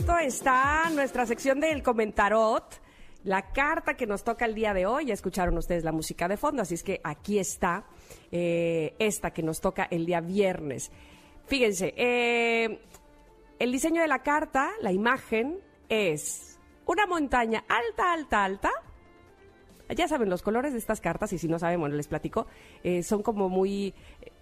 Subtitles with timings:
[0.00, 2.80] listo está nuestra sección del comentarot.
[3.24, 6.38] La carta que nos toca el día de hoy, ya escucharon ustedes la música de
[6.38, 7.84] fondo, así es que aquí está
[8.32, 10.90] eh, esta que nos toca el día viernes.
[11.44, 12.80] Fíjense, eh,
[13.58, 15.58] el diseño de la carta, la imagen,
[15.90, 18.70] es una montaña alta, alta, alta.
[19.94, 22.46] Ya saben, los colores de estas cartas, y si no saben, bueno, les platico,
[22.82, 23.92] eh, son como muy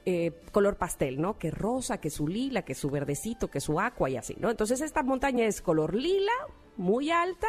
[0.07, 1.39] eh, color pastel, ¿no?
[1.39, 4.51] Que rosa, que su lila, que su verdecito, que su agua y así, ¿no?
[4.51, 6.33] Entonces esta montaña es color lila,
[6.77, 7.49] muy alta,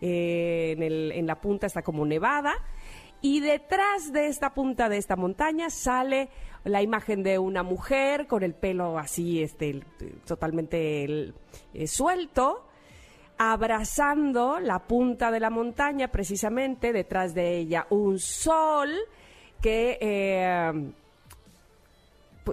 [0.00, 2.54] eh, en, la punta está como nevada,
[3.20, 6.28] y detrás de esta punta de esta montaña sale
[6.62, 9.82] la imagen de una mujer con el pelo así, este,
[10.24, 11.32] totalmente
[11.74, 12.64] eh, suelto,
[13.38, 18.90] abrazando la punta de la montaña, precisamente detrás de ella un sol
[19.60, 19.98] que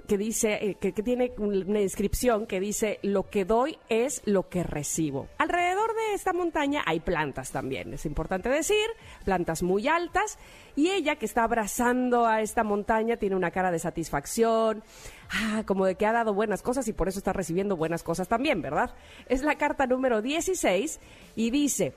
[0.02, 4.64] que dice, eh, que, tiene una descripción que dice, lo que doy es lo que
[4.64, 5.28] recibo.
[5.38, 8.86] Alrededor de esta montaña hay plantas también, es importante decir,
[9.24, 10.38] plantas muy altas,
[10.76, 14.84] y ella que está abrazando a esta montaña tiene una cara de satisfacción,
[15.32, 18.28] ah, como de que ha dado buenas cosas y por eso está recibiendo buenas cosas
[18.28, 18.94] también, ¿verdad?
[19.28, 21.00] Es la carta número 16
[21.36, 21.94] y dice,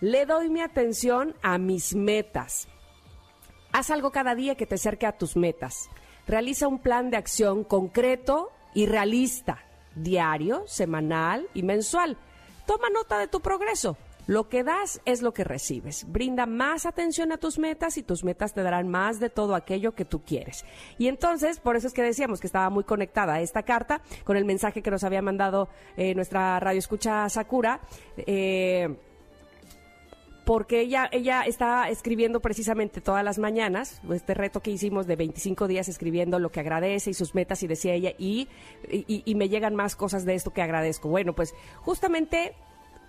[0.00, 2.68] le doy mi atención a mis metas.
[3.72, 5.90] Haz algo cada día que te acerque a tus metas.
[6.26, 12.16] Realiza un plan de acción concreto y realista, diario, semanal y mensual.
[12.66, 13.96] Toma nota de tu progreso.
[14.26, 16.04] Lo que das es lo que recibes.
[16.06, 19.96] Brinda más atención a tus metas y tus metas te darán más de todo aquello
[19.96, 20.64] que tú quieres.
[20.98, 24.44] Y entonces, por eso es que decíamos que estaba muy conectada esta carta con el
[24.44, 27.80] mensaje que nos había mandado eh, nuestra radio escucha Sakura.
[28.18, 28.96] Eh,
[30.50, 35.68] porque ella, ella está escribiendo precisamente todas las mañanas, este reto que hicimos de 25
[35.68, 38.48] días escribiendo lo que agradece y sus metas, y decía ella, y,
[38.90, 41.08] y, me llegan más cosas de esto que agradezco.
[41.08, 42.54] Bueno, pues justamente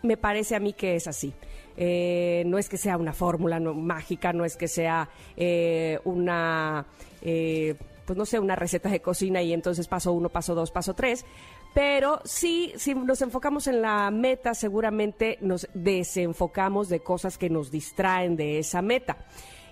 [0.03, 1.34] me parece a mí que es así.
[1.78, 6.85] Eh, no es que sea una fórmula mágica, no es que sea eh, una,
[7.24, 7.74] eh,
[8.06, 11.25] pues no sé, una receta de cocina y entonces paso uno, paso dos, paso tres,
[11.74, 17.72] pero sí, si nos enfocamos en la meta, seguramente nos desenfocamos de cosas que nos
[17.72, 19.18] distraen de esa meta.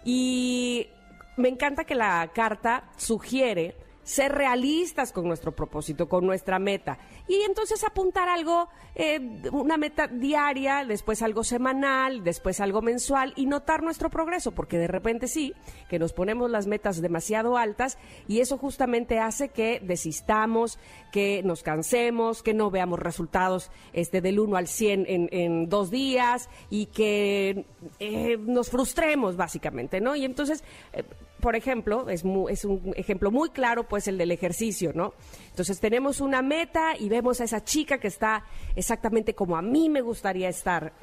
[0.06, 0.88] Y
[1.36, 3.76] me encanta que la carta sugiere
[4.10, 6.98] ser realistas con nuestro propósito, con nuestra meta.
[7.28, 9.20] Y entonces apuntar algo, eh,
[9.52, 14.88] una meta diaria, después algo semanal, después algo mensual y notar nuestro progreso, porque de
[14.88, 15.54] repente sí,
[15.90, 20.80] que nos ponemos las metas demasiado altas y eso justamente hace que desistamos,
[21.12, 26.50] que nos cansemos, que no veamos resultados este, del 1 al 100 en, dos días
[26.72, 27.66] y que
[28.00, 30.16] eh, nos frustremos básicamente, ¿no?
[30.16, 30.64] Y entonces...
[30.94, 31.04] Eh,
[31.40, 35.14] por ejemplo, es, es un ejemplo muy claro, pues el del ejercicio, ¿no?
[35.50, 38.46] Entonces tenemos una meta y vemos a esa chica que está
[38.76, 40.94] exactamente como a mí me gustaría estar.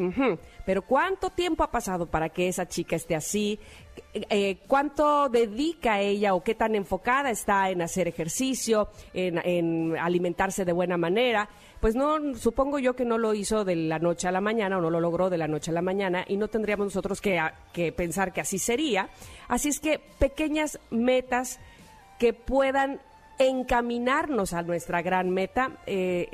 [0.65, 3.59] Pero ¿cuánto tiempo ha pasado para que esa chica esté así?
[4.12, 10.73] Eh, ¿Cuánto dedica ella o qué tan enfocada está en hacer ejercicio, en alimentarse de
[10.73, 11.49] buena manera?
[11.81, 14.81] pues no, supongo yo que no lo hizo de la noche a la mañana o
[14.81, 18.33] no lo logró de la noche a la mañana y no tendríamos nosotros que pensar
[18.33, 19.11] que así sería.
[19.49, 21.61] Así es que pequeñas metas
[22.19, 23.00] que puedan
[23.38, 26.28] encaminarnos a nuestra gran meta eh,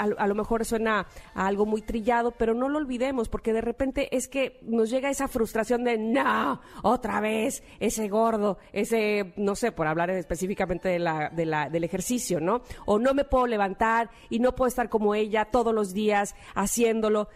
[0.00, 4.14] a, lo mejor suena a algo muy trillado, pero no lo olvidemos, porque de repente
[4.16, 9.72] es que nos llega esa frustración de, no, otra vez, ese gordo, ese, no sé,
[9.72, 12.62] por hablar específicamente de la, de la, del ejercicio, ¿no?
[12.86, 17.28] O no me puedo levantar y no puedo estar como ella todos los días haciéndolo.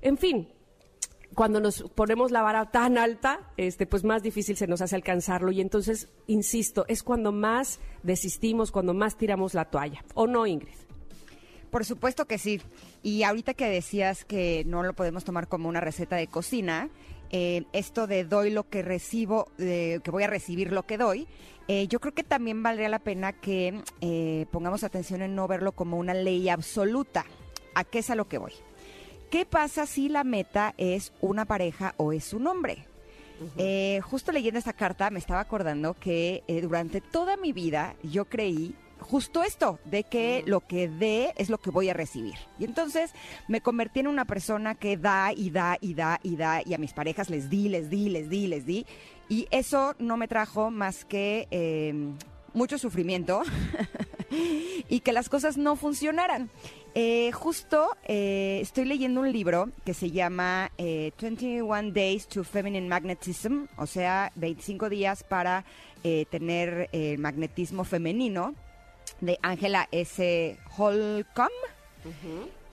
[0.00, 0.48] En fin,
[1.34, 5.52] cuando nos ponemos la vara tan alta, este, pues más difícil se nos hace alcanzarlo.
[5.52, 10.04] Y entonces, insisto, es cuando más desistimos, cuando más tiramos la toalla.
[10.14, 10.74] ¿O no, Ingrid?
[11.70, 12.60] Por supuesto que sí.
[13.02, 16.90] Y ahorita que decías que no lo podemos tomar como una receta de cocina,
[17.30, 21.26] eh, esto de doy lo que recibo, que voy a recibir lo que doy,
[21.68, 25.72] eh, yo creo que también valdría la pena que eh, pongamos atención en no verlo
[25.72, 27.24] como una ley absoluta.
[27.74, 28.52] ¿A qué es a lo que voy?
[29.32, 32.86] ¿Qué pasa si la meta es una pareja o es un hombre?
[34.02, 39.42] justo leyendo esta carta me estaba acordando que durante toda mi vida yo creí justo
[39.42, 42.34] esto, de que lo que dé es lo que voy a recibir.
[42.58, 43.12] Y entonces
[43.48, 46.78] me convertí en una persona que da y da y da y da y a
[46.78, 48.86] mis parejas les di, les di, les di, les di.
[49.30, 52.16] Y eso no me trajo más que em,
[52.52, 53.42] mucho sufrimiento
[54.88, 56.50] y que las cosas no funcionaran.
[56.94, 62.86] Eh, justo eh, estoy leyendo un libro que se llama 21 eh, Days to Feminine
[62.86, 65.64] Magnetism, o sea, 25 días para
[66.30, 68.56] tener magnetismo femenino
[69.20, 70.58] de Ángela S.
[70.76, 71.48] Holcomb.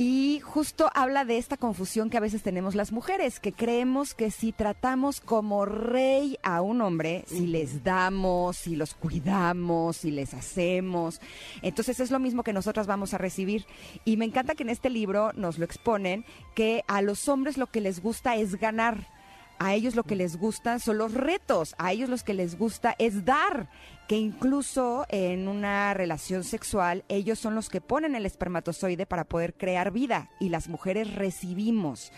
[0.01, 4.31] Y justo habla de esta confusión que a veces tenemos las mujeres, que creemos que
[4.31, 10.33] si tratamos como rey a un hombre, si les damos, si los cuidamos, si les
[10.33, 11.19] hacemos,
[11.61, 13.65] entonces es lo mismo que nosotras vamos a recibir.
[14.05, 16.23] Y me encanta que en este libro nos lo exponen,
[16.55, 19.18] que a los hombres lo que les gusta es ganar
[19.59, 22.95] a ellos lo que les gusta son los retos, a ellos lo que les gusta
[22.97, 23.69] es dar,
[24.07, 29.53] que incluso en una relación sexual ellos son los que ponen el espermatozoide para poder
[29.53, 32.11] crear vida y las mujeres recibimos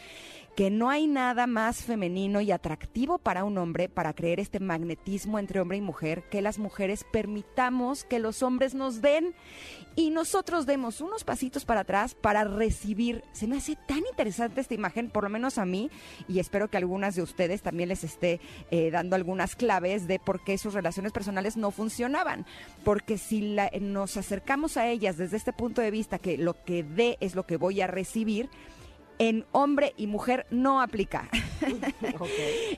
[0.56, 5.40] que no hay nada más femenino y atractivo para un hombre para creer este magnetismo
[5.40, 9.34] entre hombre y mujer que las mujeres permitamos que los hombres nos den
[9.96, 13.24] y nosotros demos unos pasitos para atrás para recibir.
[13.34, 15.90] Se me hace tan interesante esta imagen, por lo menos a mí,
[16.28, 18.40] y espero que algunas de ustedes también les esté
[18.72, 22.46] eh, dando algunas claves de por qué sus relaciones personales no funcionaban.
[22.84, 27.18] Porque si nos acercamos a ellas desde este punto de vista, que lo que dé
[27.20, 28.50] es lo que voy a recibir,
[29.22, 31.30] en hombre y mujer no aplica.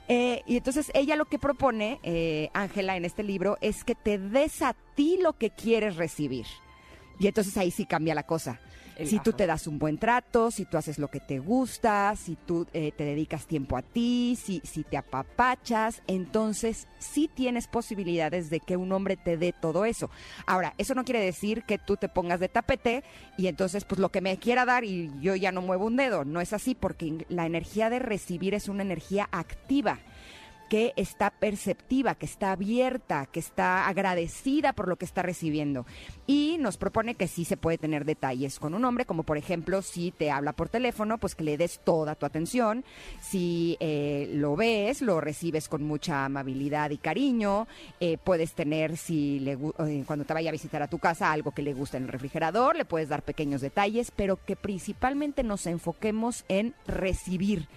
[0.08, 4.18] Eh, y entonces ella lo que propone, eh, Ángela, en este libro, es que te
[4.18, 6.44] des a ti lo que quieres recibir.
[7.18, 8.60] Y entonces ahí sí cambia la cosa
[9.02, 12.36] si tú te das un buen trato, si tú haces lo que te gusta, si
[12.36, 18.50] tú eh, te dedicas tiempo a ti, si, si te apapachas, entonces sí tienes posibilidades
[18.50, 20.10] de que un hombre te dé todo eso.
[20.46, 23.04] Ahora, eso no quiere decir que tú te pongas de tapete
[23.36, 26.24] y entonces pues lo que me quiera dar y yo ya no muevo un dedo.
[26.24, 29.98] No es así porque la energía de recibir es una energía activa
[30.74, 35.86] que está perceptiva, que está abierta, que está agradecida por lo que está recibiendo.
[36.26, 39.82] Y nos propone que sí se puede tener detalles con un hombre, como por ejemplo
[39.82, 42.84] si te habla por teléfono, pues que le des toda tu atención.
[43.20, 47.68] Si eh, lo ves, lo recibes con mucha amabilidad y cariño.
[48.00, 51.52] Eh, puedes tener, si le, eh, cuando te vaya a visitar a tu casa, algo
[51.52, 55.68] que le guste en el refrigerador, le puedes dar pequeños detalles, pero que principalmente nos
[55.68, 57.68] enfoquemos en recibir.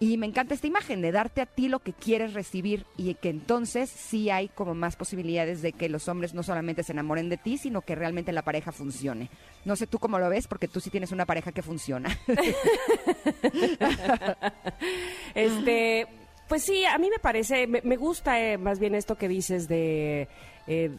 [0.00, 3.30] Y me encanta esta imagen de darte a ti lo que quieres recibir y que
[3.30, 7.36] entonces sí hay como más posibilidades de que los hombres no solamente se enamoren de
[7.36, 9.30] ti, sino que realmente la pareja funcione.
[9.64, 12.10] No sé tú cómo lo ves, porque tú sí tienes una pareja que funciona.
[15.34, 16.06] este,
[16.48, 20.28] pues sí, a mí me parece, me, gusta eh, más bien esto que dices de...
[20.66, 20.90] Eh,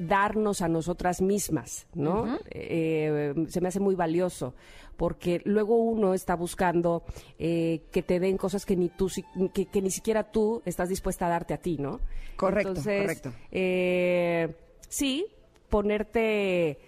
[0.00, 2.38] darnos a nosotras mismas, ¿no?
[2.50, 4.54] Eh, se me hace muy valioso
[4.98, 7.04] porque luego uno está buscando
[7.38, 9.08] eh, que te den cosas que ni tú,
[9.54, 12.00] que, ni siquiera tú estás dispuesta a darte a ti, ¿no?
[12.36, 13.32] Correcto, correcto.
[13.52, 14.52] Eh,
[14.88, 15.24] sí,
[15.68, 16.78] ponerte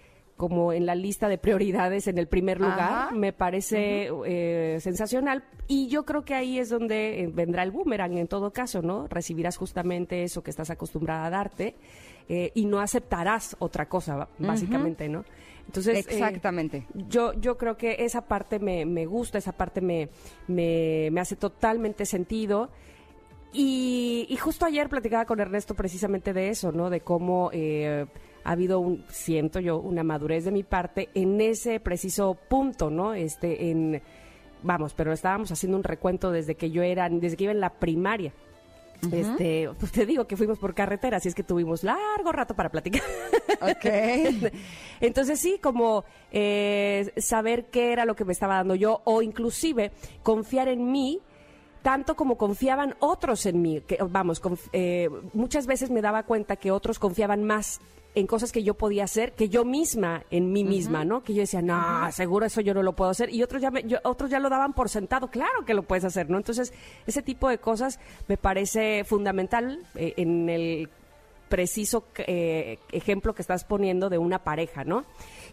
[0.40, 5.44] como en la lista de prioridades en el primer lugar, me parece eh, sensacional.
[5.68, 9.06] Y yo creo que ahí es donde vendrá el boomerang en todo caso, ¿no?
[9.06, 11.76] Recibirás justamente eso que estás acostumbrada a darte
[12.54, 15.24] y no aceptarás otra cosa, básicamente, ¿no?
[15.70, 16.84] Entonces, eh, Exactamente.
[16.94, 20.08] yo, yo creo que esa parte me, me gusta, esa parte me,
[20.48, 22.70] me, hace totalmente sentido.
[23.52, 26.90] Y, y, justo ayer platicaba con Ernesto precisamente de eso, ¿no?
[26.90, 28.06] De cómo eh,
[28.44, 33.14] ha habido un, siento yo, una madurez de mi parte en ese preciso punto, ¿no?
[33.14, 34.02] Este, en,
[34.62, 37.70] vamos, pero estábamos haciendo un recuento desde que yo era, desde que iba en la
[37.70, 38.32] primaria.
[39.10, 42.68] Este, pues te digo que fuimos por carretera, así es que tuvimos largo rato para
[42.68, 43.02] platicar.
[43.62, 43.84] Ok.
[45.00, 49.90] Entonces sí, como eh, saber qué era lo que me estaba dando yo, o inclusive
[50.22, 51.20] confiar en mí
[51.82, 53.80] tanto como confiaban otros en mí.
[53.80, 54.42] Que, vamos,
[54.72, 57.80] eh, muchas veces me daba cuenta que otros confiaban más
[58.14, 61.22] en cosas que yo podía hacer que yo misma en mí misma, ¿no?
[61.22, 63.32] Que yo decía, no, seguro eso yo no lo puedo hacer.
[63.32, 63.70] Y otros ya,
[64.02, 66.36] otros ya lo daban por sentado, claro que lo puedes hacer, ¿no?
[66.36, 66.72] Entonces,
[67.06, 70.88] ese tipo de cosas me parece fundamental eh, en el
[71.48, 75.04] preciso eh, ejemplo que estás poniendo de una pareja, ¿no?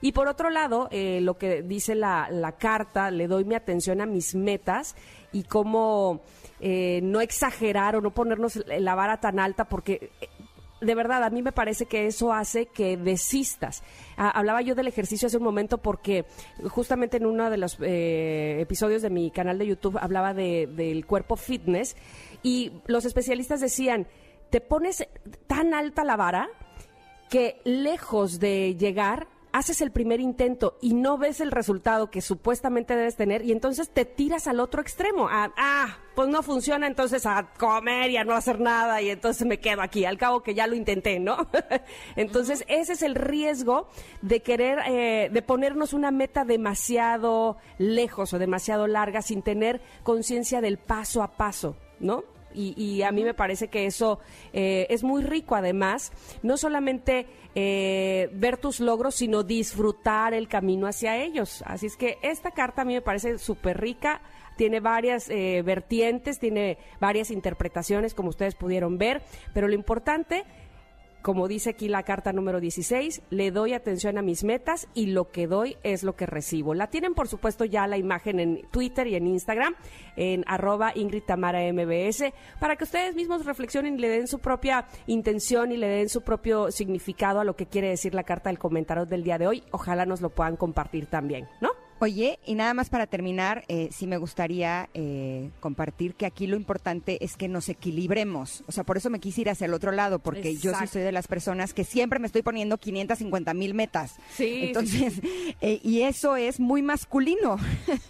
[0.01, 4.01] Y por otro lado, eh, lo que dice la, la, carta, le doy mi atención
[4.01, 4.95] a mis metas
[5.31, 6.21] y cómo
[6.59, 10.09] no exagerar o no ponernos la vara tan alta, porque
[10.79, 13.83] de verdad, a mí me parece que eso hace que desistas.
[14.15, 16.25] Ah, hablaba yo del ejercicio hace un momento porque
[16.69, 21.05] justamente en uno de los eh, episodios de mi canal de YouTube hablaba de, del
[21.05, 21.95] cuerpo fitness
[22.43, 24.07] y los especialistas decían,
[24.49, 25.07] te pones
[25.47, 26.49] tan alta la vara
[27.29, 29.27] que lejos de llegar
[29.57, 33.89] haces el primer intento y no ves el resultado que supuestamente debes tener y entonces
[33.89, 35.27] te tiras al otro extremo.
[35.31, 39.59] ah, pues no funciona, entonces a comer y a no hacer nada y entonces me
[39.59, 40.05] quedo aquí.
[40.05, 41.47] Al cabo que ya lo intenté, ¿no?
[42.15, 43.89] entonces ese es el riesgo
[44.21, 50.61] de querer, eh, de ponernos una meta demasiado lejos o demasiado larga sin tener conciencia
[50.61, 52.23] del paso a paso, ¿no?
[52.53, 54.19] Y, a mí me parece que eso
[54.51, 56.11] eh, es muy rico además,
[56.41, 61.63] no solamente eh, ver tus logros, sino disfrutar el camino hacia ellos.
[61.65, 64.21] Así es que esta carta a mí me parece súper rica
[64.57, 69.21] tiene varias eh, vertientes, tiene varias interpretaciones, como ustedes pudieron ver,
[69.53, 70.43] pero lo importante
[71.27, 75.29] como dice aquí la carta número 16, le doy atención a mis metas y lo
[75.29, 76.73] que doy es lo que recibo.
[76.73, 79.75] La tienen, por supuesto, ya la imagen en Twitter y en Instagram,
[80.15, 82.31] en arroba Ingrid Tamara MBS,
[82.61, 86.21] para que ustedes mismos reflexionen y le den su propia intención y le den su
[86.21, 89.63] propio significado a lo que quiere decir la carta del comentario del día de hoy.
[89.71, 91.86] Ojalá nos lo puedan compartir también, ¿no?
[91.99, 96.55] Oye, y nada más para terminar, eh, sí me gustaría eh, compartir que aquí lo
[96.55, 98.63] importante es que nos equilibremos.
[98.67, 101.01] O sea, por eso me quise ir hacia el otro lado, porque yo sí soy
[101.01, 104.15] de las personas que siempre me estoy poniendo 550 mil metas.
[104.35, 104.65] Sí.
[104.65, 105.21] Entonces,
[105.61, 107.57] eh, y eso es muy masculino.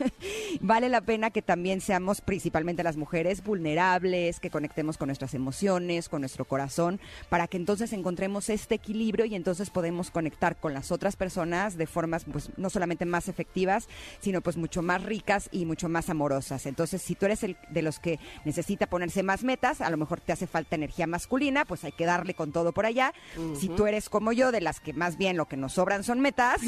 [0.62, 6.10] vale la pena que también seamos, principalmente las mujeres, vulnerables, que conectemos con nuestras emociones,
[6.10, 10.92] con nuestro corazón, para que entonces encontremos este equilibrio y entonces podemos conectar con las
[10.92, 13.77] otras personas de formas, pues, no solamente más efectivas,
[14.20, 16.66] sino pues mucho más ricas y mucho más amorosas.
[16.66, 20.22] Entonces, si tú eres el de los que necesita ponerse más metas, a lo mejor
[20.22, 23.14] te hace falta energía masculina, pues hay que darle con todo por allá.
[23.60, 26.20] Si tú eres como yo, de las que más bien lo que nos sobran son
[26.20, 26.62] metas,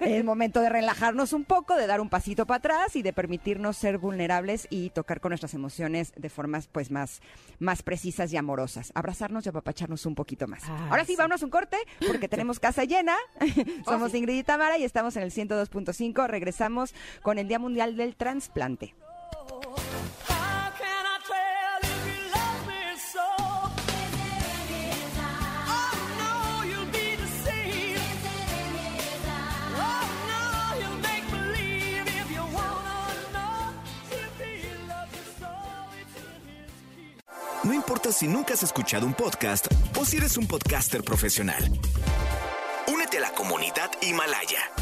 [0.00, 3.76] es momento de relajarnos un poco, de dar un pasito para atrás y de permitirnos
[3.76, 7.20] ser vulnerables y tocar con nuestras emociones de formas pues más,
[7.58, 8.92] más precisas y amorosas.
[8.94, 10.62] Abrazarnos y apapacharnos un poquito más.
[10.90, 13.14] Ahora sí, vámonos un corte porque tenemos casa llena.
[13.84, 15.68] Somos Ingrid y Tamara y estamos en el 102.
[16.26, 18.94] Regresamos con el Día Mundial del Transplante.
[37.64, 41.62] No importa si nunca has escuchado un podcast o si eres un podcaster profesional.
[42.88, 44.81] Únete a la comunidad Himalaya.